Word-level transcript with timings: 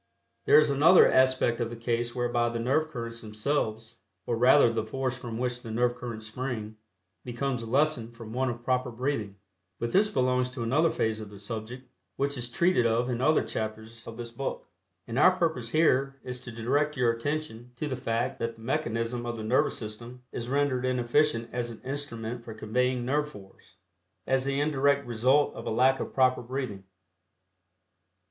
There 0.45 0.57
is 0.57 0.71
another 0.71 1.07
aspect 1.11 1.59
of 1.59 1.69
the 1.69 1.75
case 1.75 2.15
whereby 2.15 2.49
the 2.49 2.57
nerve 2.57 2.89
currents 2.89 3.21
themselves, 3.21 3.97
or 4.25 4.35
rather 4.35 4.73
the 4.73 4.83
force 4.83 5.15
from 5.15 5.37
which 5.37 5.61
the 5.61 5.69
nerve 5.69 5.95
currents 5.95 6.25
spring, 6.25 6.77
becomes 7.23 7.67
lessened 7.67 8.15
from 8.15 8.33
want 8.33 8.49
of 8.49 8.63
proper 8.63 8.89
breathing, 8.89 9.35
but 9.77 9.91
this 9.91 10.09
belongs 10.09 10.49
to 10.49 10.63
another 10.63 10.89
phase 10.89 11.19
of 11.21 11.29
the 11.29 11.37
subject 11.37 11.87
which 12.15 12.35
is 12.35 12.49
treated 12.49 12.87
of 12.87 13.11
in 13.11 13.21
other 13.21 13.43
chapters 13.43 14.07
of 14.07 14.17
this 14.17 14.31
book, 14.31 14.65
and 15.05 15.19
our 15.19 15.33
purpose 15.37 15.69
here 15.69 16.19
is 16.23 16.39
to 16.39 16.51
direct 16.51 16.97
your 16.97 17.11
attention 17.11 17.69
to 17.75 17.87
the 17.87 17.95
fact 17.95 18.39
that 18.39 18.55
the 18.55 18.61
mechanism 18.63 19.27
of 19.27 19.35
the 19.35 19.43
nervous 19.43 19.77
system 19.77 20.23
is 20.31 20.49
rendered 20.49 20.83
inefficient 20.83 21.47
as 21.53 21.69
an 21.69 21.79
instrument 21.83 22.43
for 22.43 22.55
conveying 22.55 23.05
nerve 23.05 23.29
force, 23.29 23.75
as 24.25 24.45
the 24.45 24.59
indirect 24.59 25.05
result 25.05 25.53
of 25.53 25.67
a 25.67 25.69
lack 25.69 25.99
of 25.99 26.11
proper 26.11 26.41
breathing. 26.41 26.85